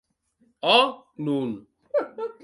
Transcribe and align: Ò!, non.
Ò!, 0.77 0.79
non. 1.25 1.49